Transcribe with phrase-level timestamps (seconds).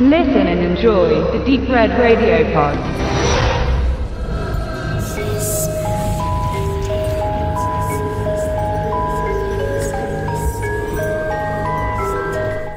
[0.00, 2.76] Listen and enjoy the Deep Red Radio Pod.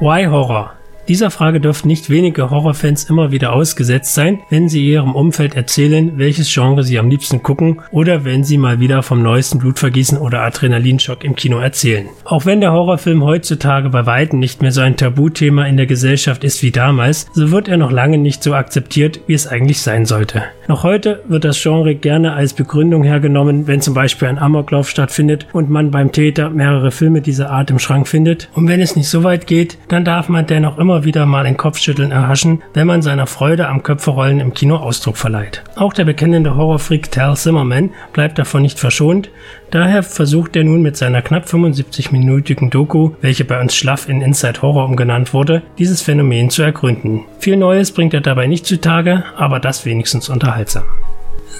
[0.01, 0.80] Why Horror?
[1.11, 6.13] Dieser Frage dürften nicht wenige Horrorfans immer wieder ausgesetzt sein, wenn sie ihrem Umfeld erzählen,
[6.15, 10.43] welches Genre sie am liebsten gucken oder wenn sie mal wieder vom neuesten Blutvergießen oder
[10.43, 12.07] Adrenalinschock im Kino erzählen.
[12.23, 16.45] Auch wenn der Horrorfilm heutzutage bei weitem nicht mehr so ein Tabuthema in der Gesellschaft
[16.45, 20.05] ist wie damals, so wird er noch lange nicht so akzeptiert, wie es eigentlich sein
[20.05, 20.43] sollte.
[20.69, 25.45] Noch heute wird das Genre gerne als Begründung hergenommen, wenn zum Beispiel ein Amoklauf stattfindet
[25.51, 28.47] und man beim Täter mehrere Filme dieser Art im Schrank findet.
[28.53, 31.57] Und wenn es nicht so weit geht, dann darf man dennoch immer wieder mal ein
[31.57, 35.63] Kopfschütteln erhaschen, wenn man seiner Freude am Köpferollen im Kino Ausdruck verleiht.
[35.75, 39.29] Auch der bekennende Horrorfreak Tal Zimmerman bleibt davon nicht verschont,
[39.69, 44.61] daher versucht er nun mit seiner knapp 75-minütigen Doku, welche bei uns schlaff in Inside
[44.61, 47.25] Horror umgenannt wurde, dieses Phänomen zu ergründen.
[47.39, 50.83] Viel Neues bringt er dabei nicht zutage, aber das wenigstens unterhaltsam.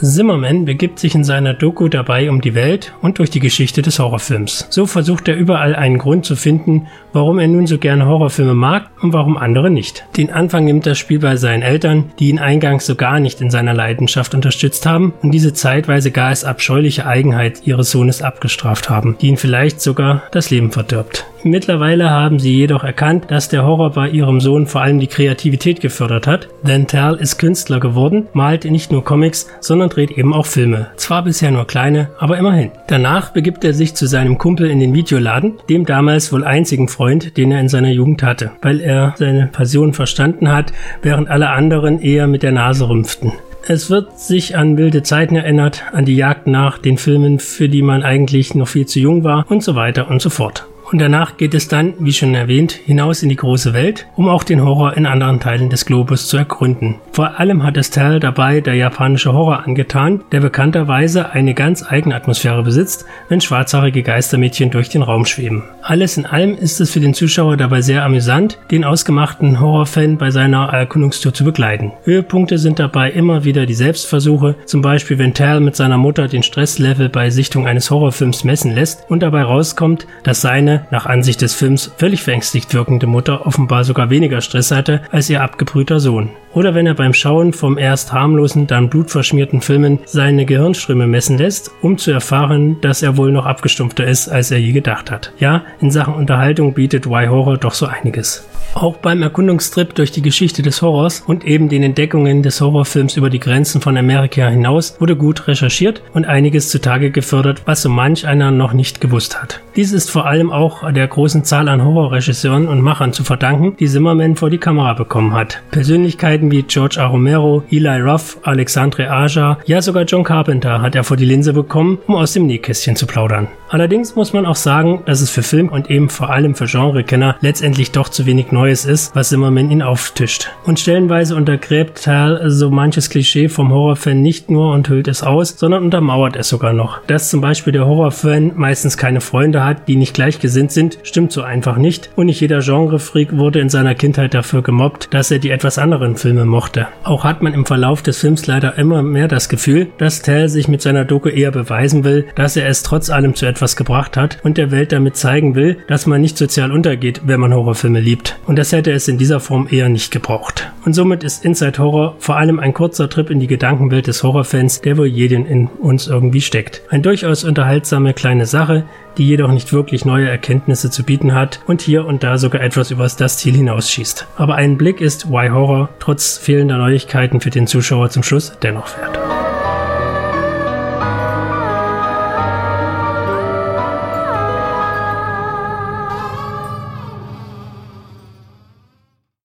[0.01, 3.99] Zimmerman begibt sich in seiner Doku dabei um die Welt und durch die Geschichte des
[3.99, 4.67] Horrorfilms.
[4.69, 8.89] So versucht er überall einen Grund zu finden, warum er nun so gerne Horrorfilme mag
[9.01, 10.05] und warum andere nicht.
[10.17, 13.51] Den Anfang nimmt das Spiel bei seinen Eltern, die ihn eingangs so gar nicht in
[13.51, 19.17] seiner Leidenschaft unterstützt haben und diese zeitweise gar als abscheuliche Eigenheit ihres Sohnes abgestraft haben,
[19.21, 21.25] die ihn vielleicht sogar das Leben verdirbt.
[21.43, 25.81] Mittlerweile haben sie jedoch erkannt, dass der Horror bei ihrem Sohn vor allem die Kreativität
[25.81, 30.45] gefördert hat, denn Tal ist Künstler geworden, malt nicht nur Comics, sondern dreht eben auch
[30.45, 30.91] Filme.
[30.97, 32.71] Zwar bisher nur kleine, aber immerhin.
[32.87, 37.37] Danach begibt er sich zu seinem Kumpel in den Videoladen, dem damals wohl einzigen Freund,
[37.37, 41.99] den er in seiner Jugend hatte, weil er seine Passion verstanden hat, während alle anderen
[41.99, 43.33] eher mit der Nase rümpften.
[43.67, 47.83] Es wird sich an wilde Zeiten erinnert, an die Jagd nach den Filmen, für die
[47.83, 50.65] man eigentlich noch viel zu jung war und so weiter und so fort.
[50.91, 54.43] Und danach geht es dann, wie schon erwähnt, hinaus in die große Welt, um auch
[54.43, 56.95] den Horror in anderen Teilen des Globus zu ergründen.
[57.13, 62.15] Vor allem hat es Tal dabei der japanische Horror angetan, der bekannterweise eine ganz eigene
[62.15, 65.63] Atmosphäre besitzt, wenn schwarzhaarige Geistermädchen durch den Raum schweben.
[65.81, 70.29] Alles in allem ist es für den Zuschauer dabei sehr amüsant, den ausgemachten Horrorfan bei
[70.29, 71.93] seiner Erkundungstour zu begleiten.
[72.03, 76.43] Höhepunkte sind dabei immer wieder die Selbstversuche, zum Beispiel wenn Tal mit seiner Mutter den
[76.43, 81.53] Stresslevel bei Sichtung eines Horrorfilms messen lässt und dabei rauskommt, dass seine nach Ansicht des
[81.53, 86.29] Films völlig verängstigt wirkende Mutter offenbar sogar weniger Stress hatte als ihr abgebrühter Sohn.
[86.53, 91.71] Oder wenn er beim Schauen vom erst harmlosen, dann blutverschmierten Filmen seine Gehirnströme messen lässt,
[91.81, 95.31] um zu erfahren, dass er wohl noch abgestumpfter ist, als er je gedacht hat.
[95.37, 98.47] Ja, in Sachen Unterhaltung bietet Y-Horror doch so einiges.
[98.73, 103.29] Auch beim Erkundungstrip durch die Geschichte des Horrors und eben den Entdeckungen des Horrorfilms über
[103.29, 108.25] die Grenzen von Amerika hinaus wurde gut recherchiert und einiges zutage gefördert, was so manch
[108.25, 109.59] einer noch nicht gewusst hat.
[109.75, 113.87] Dies ist vor allem auch der großen Zahl an Horrorregisseuren und Machern zu verdanken, die
[113.87, 115.61] Zimmerman vor die Kamera bekommen hat.
[115.71, 117.07] Persönlichkeiten wie George A.
[117.07, 121.99] Romero, Eli Roth, Alexandre Aja, ja sogar John Carpenter hat er vor die Linse bekommen,
[122.07, 123.49] um aus dem Nähkästchen zu plaudern.
[123.69, 127.37] Allerdings muss man auch sagen, dass es für Film und eben vor allem für Genrekenner
[127.41, 130.51] letztendlich doch zu wenig Neues ist, was Zimmerman ihn auftischt.
[130.65, 135.57] Und stellenweise untergräbt Tal so manches Klischee vom Horrorfan nicht nur und hüllt es aus,
[135.57, 137.01] sondern untermauert es sogar noch.
[137.07, 141.41] Dass zum Beispiel der Horrorfan meistens keine Freunde hat, die nicht gleichgesinnt sind, stimmt so
[141.41, 145.49] einfach nicht und nicht jeder Genrefreak wurde in seiner Kindheit dafür gemobbt, dass er die
[145.49, 146.87] etwas anderen Filme mochte.
[147.03, 150.67] Auch hat man im Verlauf des Films leider immer mehr das Gefühl, dass Tal sich
[150.67, 154.37] mit seiner Doku eher beweisen will, dass er es trotz allem zu etwas gebracht hat
[154.43, 158.37] und der Welt damit zeigen will, dass man nicht sozial untergeht, wenn man Horrorfilme liebt.
[158.51, 160.73] Und das hätte es in dieser Form eher nicht gebraucht.
[160.83, 164.81] Und somit ist Inside Horror vor allem ein kurzer Trip in die Gedankenwelt des Horrorfans,
[164.81, 166.81] der wohl jeden in uns irgendwie steckt.
[166.89, 168.83] Eine durchaus unterhaltsame kleine Sache,
[169.17, 172.91] die jedoch nicht wirklich neue Erkenntnisse zu bieten hat und hier und da sogar etwas
[172.91, 174.27] übers das Ziel hinausschießt.
[174.35, 178.97] Aber ein Blick ist Why Horror trotz fehlender Neuigkeiten für den Zuschauer zum Schluss dennoch
[178.97, 179.20] wert.